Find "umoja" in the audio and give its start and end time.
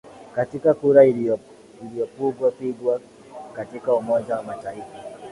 3.93-4.35